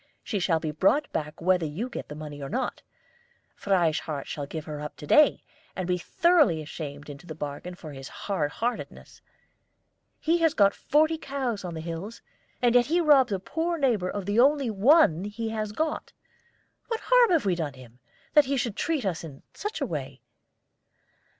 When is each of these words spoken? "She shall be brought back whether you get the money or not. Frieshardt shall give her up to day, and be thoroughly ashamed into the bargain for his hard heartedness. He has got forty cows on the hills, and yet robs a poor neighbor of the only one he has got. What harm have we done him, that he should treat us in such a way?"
"She 0.23 0.39
shall 0.39 0.59
be 0.59 0.71
brought 0.71 1.11
back 1.13 1.39
whether 1.39 1.63
you 1.67 1.87
get 1.87 2.07
the 2.09 2.15
money 2.15 2.41
or 2.41 2.49
not. 2.49 2.81
Frieshardt 3.53 4.25
shall 4.25 4.47
give 4.47 4.65
her 4.65 4.81
up 4.81 4.95
to 4.97 5.05
day, 5.05 5.43
and 5.75 5.87
be 5.87 5.99
thoroughly 5.99 6.59
ashamed 6.59 7.07
into 7.07 7.27
the 7.27 7.35
bargain 7.35 7.75
for 7.75 7.91
his 7.91 8.07
hard 8.09 8.49
heartedness. 8.49 9.21
He 10.19 10.39
has 10.39 10.55
got 10.55 10.73
forty 10.73 11.19
cows 11.19 11.63
on 11.63 11.75
the 11.75 11.81
hills, 11.81 12.23
and 12.63 12.73
yet 12.73 12.89
robs 13.05 13.31
a 13.31 13.37
poor 13.37 13.77
neighbor 13.77 14.09
of 14.09 14.25
the 14.25 14.39
only 14.39 14.71
one 14.71 15.23
he 15.25 15.49
has 15.49 15.71
got. 15.71 16.13
What 16.87 17.01
harm 17.03 17.29
have 17.29 17.45
we 17.45 17.53
done 17.53 17.73
him, 17.75 17.99
that 18.33 18.45
he 18.45 18.57
should 18.57 18.75
treat 18.75 19.05
us 19.05 19.23
in 19.23 19.43
such 19.53 19.81
a 19.81 19.85
way?" 19.85 20.23